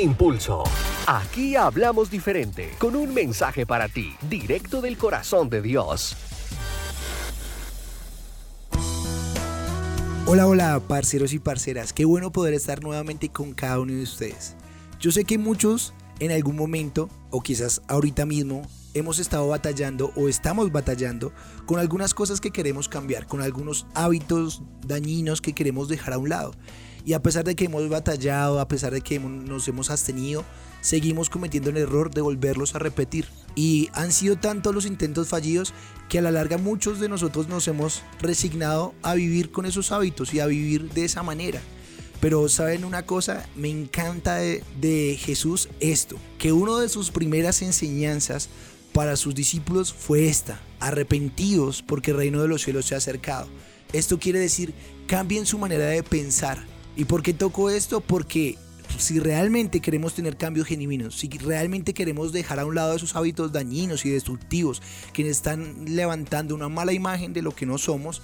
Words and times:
Impulso. 0.00 0.62
Aquí 1.06 1.56
hablamos 1.56 2.10
diferente, 2.10 2.70
con 2.78 2.94
un 2.94 3.12
mensaje 3.12 3.66
para 3.66 3.88
ti, 3.88 4.14
directo 4.28 4.80
del 4.80 4.96
corazón 4.96 5.50
de 5.50 5.60
Dios. 5.60 6.16
Hola, 10.26 10.46
hola, 10.46 10.80
parceros 10.86 11.32
y 11.32 11.38
parceras. 11.38 11.92
Qué 11.92 12.04
bueno 12.04 12.30
poder 12.30 12.54
estar 12.54 12.82
nuevamente 12.82 13.30
con 13.30 13.54
cada 13.54 13.80
uno 13.80 13.94
de 13.94 14.02
ustedes. 14.02 14.54
Yo 15.00 15.10
sé 15.10 15.24
que 15.24 15.38
muchos 15.38 15.94
en 16.20 16.30
algún 16.32 16.56
momento, 16.56 17.08
o 17.30 17.40
quizás 17.40 17.82
ahorita 17.88 18.26
mismo, 18.26 18.62
hemos 18.94 19.18
estado 19.18 19.48
batallando 19.48 20.12
o 20.16 20.28
estamos 20.28 20.70
batallando 20.70 21.32
con 21.66 21.80
algunas 21.80 22.14
cosas 22.14 22.40
que 22.40 22.50
queremos 22.50 22.88
cambiar, 22.88 23.26
con 23.26 23.40
algunos 23.40 23.86
hábitos 23.94 24.62
dañinos 24.86 25.40
que 25.40 25.54
queremos 25.54 25.88
dejar 25.88 26.14
a 26.14 26.18
un 26.18 26.28
lado. 26.28 26.52
Y 27.08 27.14
a 27.14 27.22
pesar 27.22 27.42
de 27.42 27.56
que 27.56 27.64
hemos 27.64 27.88
batallado, 27.88 28.60
a 28.60 28.68
pesar 28.68 28.92
de 28.92 29.00
que 29.00 29.18
nos 29.18 29.66
hemos 29.66 29.88
abstenido, 29.88 30.44
seguimos 30.82 31.30
cometiendo 31.30 31.70
el 31.70 31.78
error 31.78 32.12
de 32.12 32.20
volverlos 32.20 32.74
a 32.74 32.80
repetir. 32.80 33.24
Y 33.54 33.88
han 33.94 34.12
sido 34.12 34.36
tantos 34.36 34.74
los 34.74 34.84
intentos 34.84 35.26
fallidos 35.26 35.72
que 36.10 36.18
a 36.18 36.20
la 36.20 36.30
larga 36.30 36.58
muchos 36.58 37.00
de 37.00 37.08
nosotros 37.08 37.48
nos 37.48 37.66
hemos 37.66 38.02
resignado 38.20 38.92
a 39.00 39.14
vivir 39.14 39.50
con 39.50 39.64
esos 39.64 39.90
hábitos 39.90 40.34
y 40.34 40.40
a 40.40 40.44
vivir 40.44 40.90
de 40.90 41.06
esa 41.06 41.22
manera. 41.22 41.62
Pero 42.20 42.46
saben 42.50 42.84
una 42.84 43.06
cosa, 43.06 43.48
me 43.56 43.70
encanta 43.70 44.34
de, 44.34 44.62
de, 44.78 45.16
Jesús 45.18 45.70
esto, 45.80 46.16
que 46.36 46.52
una 46.52 46.78
de 46.78 46.90
sus 46.90 47.10
primeras 47.10 47.62
enseñanzas 47.62 48.50
para 48.92 49.16
sus 49.16 49.34
discípulos 49.34 49.94
fue 49.94 50.28
esta, 50.28 50.60
arrepentidos 50.78 51.82
porque 51.82 52.10
el 52.10 52.18
reino 52.18 52.42
de 52.42 52.48
los 52.48 52.64
cielos 52.64 52.84
se 52.84 52.96
ha 52.96 52.98
acercado. 52.98 53.48
Esto 53.94 54.18
quiere 54.18 54.40
decir, 54.40 54.74
cambien 55.06 55.46
su 55.46 55.56
manera 55.56 55.86
de 55.86 56.02
pensar, 56.02 56.66
¿Y 56.98 57.04
por 57.04 57.22
qué 57.22 57.32
toco 57.32 57.70
esto? 57.70 58.00
Porque 58.00 58.58
si 58.98 59.20
realmente 59.20 59.78
queremos 59.78 60.14
tener 60.14 60.36
cambios 60.36 60.66
genuinos, 60.66 61.14
si 61.14 61.28
realmente 61.28 61.94
queremos 61.94 62.32
dejar 62.32 62.58
a 62.58 62.66
un 62.66 62.74
lado 62.74 62.96
esos 62.96 63.14
hábitos 63.14 63.52
dañinos 63.52 64.04
y 64.04 64.10
destructivos 64.10 64.82
que 65.12 65.30
están 65.30 65.84
levantando 65.86 66.56
una 66.56 66.68
mala 66.68 66.92
imagen 66.92 67.32
de 67.32 67.42
lo 67.42 67.54
que 67.54 67.66
no 67.66 67.78
somos, 67.78 68.20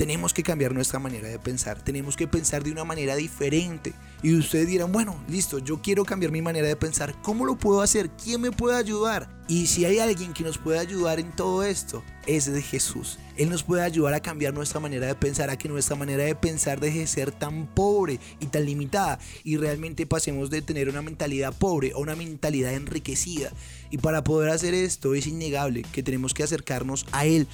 tenemos 0.00 0.32
que 0.32 0.42
cambiar 0.42 0.72
nuestra 0.72 0.98
manera 0.98 1.28
de 1.28 1.38
pensar, 1.38 1.84
tenemos 1.84 2.16
que 2.16 2.26
pensar 2.26 2.64
de 2.64 2.72
una 2.72 2.84
manera 2.84 3.16
diferente. 3.16 3.92
Y 4.22 4.34
ustedes 4.34 4.66
dirán, 4.66 4.92
bueno, 4.92 5.22
listo, 5.28 5.58
yo 5.58 5.82
quiero 5.82 6.06
cambiar 6.06 6.32
mi 6.32 6.40
manera 6.40 6.66
de 6.66 6.74
pensar, 6.74 7.14
¿cómo 7.20 7.44
lo 7.44 7.58
puedo 7.58 7.82
hacer? 7.82 8.08
¿Quién 8.08 8.40
me 8.40 8.50
puede 8.50 8.78
ayudar? 8.78 9.28
Y 9.46 9.66
si 9.66 9.84
hay 9.84 9.98
alguien 9.98 10.32
que 10.32 10.42
nos 10.42 10.56
puede 10.56 10.78
ayudar 10.78 11.20
en 11.20 11.30
todo 11.36 11.64
esto, 11.64 12.02
es 12.26 12.50
de 12.50 12.62
Jesús. 12.62 13.18
Él 13.36 13.50
nos 13.50 13.62
puede 13.62 13.82
ayudar 13.82 14.14
a 14.14 14.20
cambiar 14.20 14.54
nuestra 14.54 14.80
manera 14.80 15.06
de 15.06 15.14
pensar, 15.16 15.50
a 15.50 15.58
que 15.58 15.68
nuestra 15.68 15.96
manera 15.96 16.24
de 16.24 16.34
pensar 16.34 16.80
deje 16.80 17.00
de 17.00 17.06
ser 17.06 17.30
tan 17.30 17.66
pobre 17.66 18.18
y 18.40 18.46
tan 18.46 18.64
limitada 18.64 19.18
y 19.44 19.58
realmente 19.58 20.06
pasemos 20.06 20.48
de 20.48 20.62
tener 20.62 20.88
una 20.88 21.02
mentalidad 21.02 21.52
pobre 21.52 21.92
a 21.94 21.98
una 21.98 22.16
mentalidad 22.16 22.72
enriquecida. 22.72 23.52
Y 23.90 23.98
para 23.98 24.24
poder 24.24 24.48
hacer 24.48 24.72
esto 24.72 25.14
es 25.14 25.26
innegable 25.26 25.82
que 25.92 26.02
tenemos 26.02 26.32
que 26.32 26.42
acercarnos 26.42 27.04
a 27.12 27.26
Él 27.26 27.46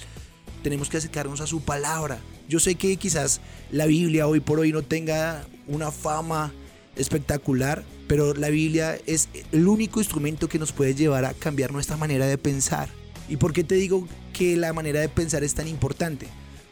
tenemos 0.63 0.89
que 0.89 0.97
acercarnos 0.97 1.41
a 1.41 1.47
su 1.47 1.61
palabra. 1.61 2.19
Yo 2.47 2.59
sé 2.59 2.75
que 2.75 2.95
quizás 2.97 3.41
la 3.71 3.85
Biblia 3.85 4.27
hoy 4.27 4.39
por 4.39 4.59
hoy 4.59 4.71
no 4.71 4.81
tenga 4.81 5.45
una 5.67 5.91
fama 5.91 6.53
espectacular, 6.95 7.83
pero 8.07 8.33
la 8.33 8.49
Biblia 8.49 8.97
es 9.05 9.29
el 9.51 9.67
único 9.67 9.99
instrumento 9.99 10.47
que 10.47 10.59
nos 10.59 10.71
puede 10.71 10.95
llevar 10.95 11.25
a 11.25 11.33
cambiar 11.33 11.71
nuestra 11.71 11.97
manera 11.97 12.25
de 12.25 12.37
pensar. 12.37 12.89
¿Y 13.29 13.37
por 13.37 13.53
qué 13.53 13.63
te 13.63 13.75
digo 13.75 14.07
que 14.33 14.55
la 14.55 14.73
manera 14.73 15.01
de 15.01 15.09
pensar 15.09 15.43
es 15.43 15.53
tan 15.53 15.67
importante? 15.67 16.27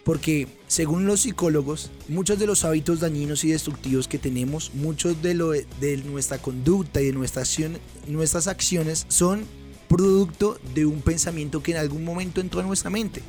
Porque 0.05 0.47
según 0.67 1.07
los 1.07 1.21
psicólogos, 1.21 1.91
muchos 2.07 2.37
de 2.37 2.45
los 2.45 2.63
hábitos 2.63 2.99
dañinos 2.99 3.43
y 3.43 3.49
destructivos 3.49 4.07
que 4.07 4.19
tenemos, 4.19 4.71
muchos 4.75 5.21
de, 5.21 5.33
lo, 5.33 5.49
de 5.49 5.97
nuestra 6.05 6.37
conducta 6.37 7.01
y 7.01 7.07
de 7.07 7.13
nuestra 7.13 7.41
acción, 7.41 7.79
nuestras 8.07 8.47
acciones 8.47 9.05
son 9.09 9.45
producto 9.87 10.59
de 10.73 10.85
un 10.85 11.01
pensamiento 11.01 11.63
que 11.63 11.71
en 11.71 11.77
algún 11.77 12.03
momento 12.03 12.39
entró 12.39 12.59
a 12.61 12.63
nuestra 12.63 12.89
mente. 12.89 13.21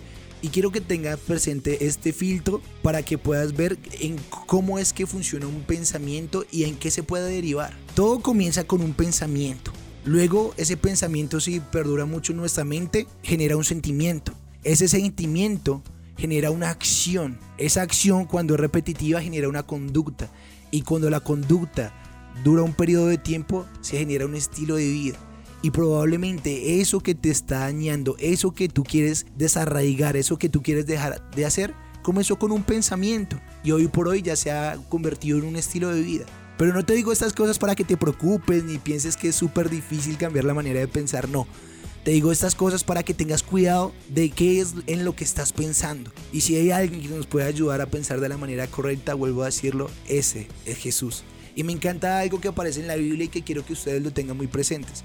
Y 0.43 0.49
quiero 0.49 0.71
que 0.71 0.81
tengas 0.81 1.19
presente 1.19 1.87
este 1.87 2.13
filtro 2.13 2.61
para 2.83 3.03
que 3.03 3.19
puedas 3.19 3.57
ver 3.57 3.79
en 4.01 4.17
cómo 4.47 4.79
es 4.79 4.93
que 4.93 5.07
funciona 5.07 5.47
un 5.47 5.63
pensamiento 5.63 6.45
y 6.51 6.65
en 6.65 6.77
qué 6.77 6.91
se 6.91 7.03
puede 7.03 7.31
derivar. 7.31 7.77
Todo 7.95 8.21
comienza 8.21 8.65
con 8.65 8.83
un 8.83 8.93
pensamiento. 8.93 9.73
Luego 10.05 10.55
ese 10.57 10.77
pensamiento 10.77 11.41
si 11.41 11.61
perdura 11.61 12.07
mucho 12.07 12.33
en 12.33 12.39
nuestra 12.39 12.65
mente 12.65 13.07
genera 13.23 13.57
un 13.57 13.65
sentimiento. 13.65 14.33
Ese 14.63 14.89
sentimiento 14.89 15.83
genera 16.17 16.51
una 16.51 16.71
acción. 16.71 17.39
Esa 17.59 17.83
acción 17.83 18.27
cuando 18.27 18.55
es 18.55 18.61
repetitiva 18.61 19.23
genera 19.23 19.49
una 19.49 19.65
conducta. 19.65 20.31
Y 20.71 20.83
cuando 20.83 21.11
la 21.11 21.21
conducta 21.21 21.93
dura 22.45 22.63
un 22.63 22.75
periodo 22.75 23.07
de 23.07 23.19
tiempo 23.19 23.67
se 23.81 23.99
genera 23.99 24.27
un 24.27 24.35
estilo 24.35 24.77
de 24.77 24.89
vida. 24.89 25.19
Y 25.67 25.73
probablemente 25.73 26.81
eso 26.81 27.01
que 27.01 27.17
te 27.17 27.29
está 27.29 27.59
dañando, 27.59 28.15
eso 28.21 28.53
que 28.53 28.69
tú 28.69 28.85
quieres 28.85 29.27
desarraigar, 29.37 30.17
eso 30.17 30.39
que 30.39 30.49
tú 30.49 30.63
quieres 30.63 30.87
dejar 30.87 31.29
de 31.33 31.45
hacer, 31.45 31.75
comenzó 32.05 32.39
con 32.39 32.53
un 32.53 32.63
pensamiento 32.63 33.41
y 33.65 33.73
hoy 33.73 33.89
por 33.89 34.07
hoy 34.07 34.23
ya 34.23 34.37
se 34.37 34.53
ha 34.53 34.79
convertido 34.89 35.39
en 35.39 35.45
un 35.45 35.57
estilo 35.57 35.93
de 35.93 36.03
vida. 36.03 36.25
Pero 36.57 36.73
no 36.73 36.85
te 36.85 36.95
digo 36.95 37.11
estas 37.11 37.33
cosas 37.33 37.59
para 37.59 37.75
que 37.75 37.83
te 37.83 37.97
preocupes 37.97 38.63
ni 38.63 38.79
pienses 38.79 39.17
que 39.17 39.31
es 39.31 39.35
súper 39.35 39.69
difícil 39.69 40.17
cambiar 40.17 40.45
la 40.45 40.55
manera 40.55 40.79
de 40.79 40.87
pensar, 40.87 41.29
no. 41.29 41.49
Te 42.05 42.13
digo 42.13 42.31
estas 42.31 42.55
cosas 42.55 42.85
para 42.85 43.03
que 43.03 43.13
tengas 43.13 43.43
cuidado 43.43 43.93
de 44.09 44.31
qué 44.31 44.61
es 44.61 44.73
en 44.87 45.05
lo 45.05 45.17
que 45.17 45.25
estás 45.25 45.53
pensando. 45.53 46.13
Y 46.33 46.43
si 46.43 46.55
hay 46.55 46.71
alguien 46.71 47.03
que 47.03 47.09
nos 47.09 47.27
puede 47.27 47.47
ayudar 47.47 47.81
a 47.81 47.87
pensar 47.87 48.21
de 48.21 48.29
la 48.29 48.37
manera 48.37 48.69
correcta, 48.69 49.15
vuelvo 49.15 49.43
a 49.43 49.47
decirlo, 49.47 49.91
ese 50.07 50.47
es 50.65 50.79
Jesús. 50.79 51.25
Y 51.57 51.65
me 51.65 51.73
encanta 51.73 52.21
algo 52.21 52.41
que 52.41 52.47
aparece 52.47 52.83
en 52.83 52.87
la 52.87 52.95
Biblia 52.95 53.25
y 53.25 53.31
que 53.31 53.43
quiero 53.43 53.67
que 53.67 53.73
ustedes 53.73 54.01
lo 54.01 54.13
tengan 54.13 54.37
muy 54.37 54.47
presentes. 54.47 55.03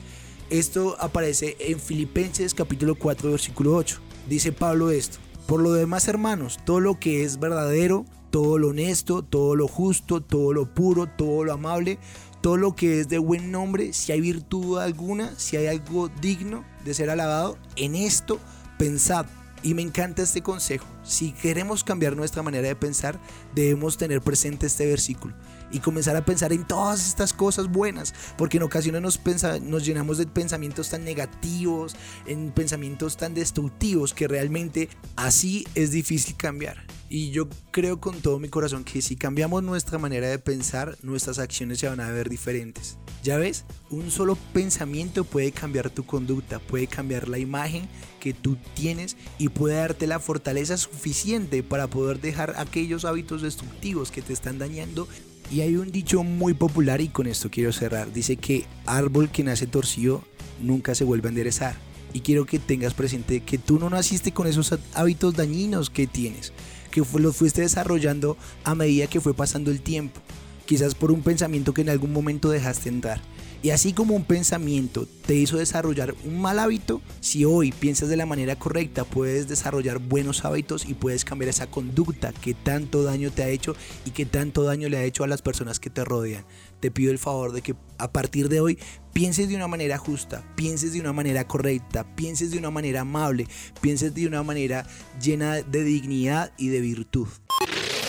Esto 0.51 0.97
aparece 1.00 1.56
en 1.59 1.79
Filipenses 1.79 2.53
capítulo 2.53 2.95
4 2.95 3.31
versículo 3.31 3.73
8. 3.73 4.01
Dice 4.28 4.51
Pablo 4.51 4.91
esto. 4.91 5.17
Por 5.47 5.62
lo 5.62 5.72
demás, 5.72 6.09
hermanos, 6.09 6.59
todo 6.66 6.81
lo 6.81 7.00
que 7.00 7.23
es 7.23 7.39
verdadero, 7.39 8.06
todo 8.31 8.57
lo 8.57 8.67
honesto, 8.72 9.23
todo 9.23 9.56
lo 9.56 9.69
justo, 9.69 10.19
todo 10.19 10.51
lo 10.51 10.73
puro, 10.73 11.07
todo 11.07 11.45
lo 11.45 11.53
amable, 11.53 12.00
todo 12.41 12.57
lo 12.57 12.75
que 12.75 13.00
es 13.00 13.07
de 13.07 13.17
buen 13.17 13.50
nombre, 13.50 13.94
si 13.94 14.12
hay 14.12 14.19
virtud 14.19 14.79
alguna, 14.79 15.34
si 15.39 15.56
hay 15.56 15.67
algo 15.67 16.09
digno 16.19 16.66
de 16.83 16.95
ser 16.95 17.09
alabado, 17.09 17.57
en 17.78 17.95
esto 17.95 18.38
pensad. 18.78 19.28
Y 19.63 19.73
me 19.73 19.83
encanta 19.83 20.22
este 20.22 20.41
consejo. 20.41 20.85
Si 21.01 21.31
queremos 21.31 21.85
cambiar 21.85 22.18
nuestra 22.18 22.44
manera 22.44 22.68
de 22.68 22.75
pensar, 22.75 23.18
debemos 23.56 23.95
tener 23.95 24.19
presente 24.19 24.66
este 24.66 24.85
versículo 24.85 25.33
y 25.72 25.80
comenzar 25.80 26.16
a 26.16 26.26
pensar 26.26 26.54
en 26.54 26.66
todas 26.66 27.08
estas 27.08 27.34
cosas 27.34 27.70
buenas, 27.70 28.14
porque 28.38 28.58
en 28.58 28.64
ocasiones 28.64 29.02
nos, 29.02 29.20
nos 29.62 29.86
llenamos 29.86 30.18
de 30.18 30.28
pensamientos 30.28 30.90
tan 30.90 31.04
negativos, 31.04 31.96
en 32.26 32.52
pensamientos 32.52 33.18
tan 33.18 33.34
destructivos, 33.34 34.14
que 34.14 34.28
realmente 34.28 34.90
así 35.16 35.68
es 35.76 35.92
difícil 35.92 36.36
cambiar. 36.36 36.86
Y 37.10 37.31
yo 37.31 37.50
creo 37.72 38.00
con 38.00 38.22
todo 38.22 38.40
mi 38.40 38.48
corazón 38.48 38.86
que 38.86 39.02
si 39.02 39.18
cambiamos 39.18 39.64
nuestra 39.64 39.98
manera 39.98 40.30
de 40.30 40.40
pensar, 40.40 40.98
nuestras 41.04 41.40
acciones 41.40 41.80
se 41.80 41.90
van 41.90 42.00
a 42.00 42.10
ver 42.10 42.30
diferentes. 42.30 42.98
Ya 43.22 43.38
ves, 43.38 43.66
un 43.90 44.12
solo 44.12 44.38
pensamiento 44.54 45.26
puede 45.26 45.52
cambiar 45.52 45.90
tu 45.90 46.06
conducta, 46.06 46.60
puede 46.60 46.88
cambiar 46.88 47.28
la 47.28 47.38
imagen 47.38 47.90
que 48.22 48.34
tú 48.34 48.58
tienes 48.76 49.18
y 49.38 49.50
puede 49.50 49.76
darte 49.76 50.08
la 50.08 50.22
fortaleza 50.22 50.78
suficiente 50.78 51.64
para 51.64 51.88
poder 51.88 52.22
dejar 52.22 52.54
aquellos 52.58 53.04
hábitos 53.04 53.42
destructivos 53.42 54.10
que 54.10 54.22
te 54.22 54.31
están 54.31 54.58
dañando 54.58 55.06
y 55.51 55.62
hay 55.62 55.75
un 55.75 55.91
dicho 55.91 56.23
muy 56.23 56.53
popular 56.53 57.01
y 57.01 57.09
con 57.09 57.28
esto 57.28 57.50
quiero 57.51 57.73
cerrar. 57.73 58.13
Dice 58.13 58.38
que 58.38 58.66
árbol 58.85 59.29
que 59.29 59.44
nace 59.44 59.67
torcido 59.67 60.23
nunca 60.62 60.95
se 60.95 61.03
vuelve 61.03 61.28
a 61.28 61.31
enderezar. 61.31 61.75
Y 62.13 62.22
quiero 62.22 62.45
que 62.45 62.57
tengas 62.57 62.94
presente 62.94 63.41
que 63.41 63.57
tú 63.57 63.78
no 63.78 63.89
naciste 63.89 64.31
con 64.31 64.47
esos 64.47 64.73
hábitos 64.94 65.35
dañinos 65.35 65.89
que 65.89 66.07
tienes, 66.07 66.53
que 66.89 67.03
los 67.19 67.35
fuiste 67.35 67.62
desarrollando 67.62 68.38
a 68.63 68.75
medida 68.75 69.07
que 69.07 69.19
fue 69.19 69.34
pasando 69.34 69.72
el 69.72 69.81
tiempo. 69.81 70.22
Quizás 70.66 70.95
por 70.95 71.12
un 71.12 71.22
pensamiento 71.22 71.73
que 71.73 71.81
en 71.81 71.89
algún 71.89 72.13
momento 72.13 72.50
dejaste 72.50 72.88
entrar. 72.88 73.21
Y 73.63 73.69
así 73.69 73.94
como 73.94 74.16
un 74.16 74.24
pensamiento 74.24 75.08
te 75.28 75.36
hizo 75.36 75.58
desarrollar 75.58 76.16
un 76.25 76.42
mal 76.42 76.58
hábito, 76.58 77.00
si 77.19 77.46
hoy 77.46 77.72
piensas 77.72 78.10
de 78.10 78.18
la 78.18 78.25
manera 78.25 78.56
correcta, 78.58 79.04
puedes 79.04 79.48
desarrollar 79.48 80.00
buenos 80.00 80.44
hábitos 80.46 80.86
y 80.88 80.96
puedes 80.96 81.25
cambiar 81.25 81.50
esa 81.50 81.68
conducta 81.68 82.34
que 82.34 82.56
tanto 82.56 83.04
daño 83.04 83.30
te 83.30 83.44
ha 83.44 83.50
hecho 83.50 83.75
y 84.04 84.12
que 84.12 84.25
tanto 84.25 84.63
daño 84.63 84.90
le 84.90 84.98
ha 84.98 85.04
hecho 85.04 85.24
a 85.24 85.28
las 85.28 85.44
personas 85.44 85.80
que 85.80 85.92
te 85.92 86.04
rodean. 86.04 86.44
Te 86.80 86.90
pido 86.90 87.12
el 87.12 87.19
favor 87.19 87.52
de 87.52 87.62
que 87.62 87.75
a 88.00 88.12
partir 88.12 88.50
de 88.50 88.62
hoy 88.62 88.80
pienses 89.13 89.48
de 89.48 89.56
una 89.56 89.68
manera 89.68 90.00
justa, 90.00 90.44
pienses 90.56 90.94
de 90.94 91.00
una 91.00 91.14
manera 91.14 91.48
correcta, 91.48 92.16
pienses 92.16 92.50
de 92.50 92.57
una 92.57 92.72
manera 92.72 93.02
amable, 93.02 93.46
pienses 93.80 94.16
de 94.16 94.25
una 94.25 94.42
manera 94.42 94.88
llena 95.22 95.62
de 95.62 95.84
dignidad 95.84 96.52
y 96.57 96.69
de 96.69 96.81
virtud. 96.81 97.28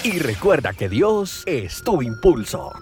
Y 0.03 0.19
recuerda 0.19 0.73
que 0.73 0.89
Dios 0.89 1.43
es 1.47 1.83
tu 1.85 2.01
impulso. 2.01 2.73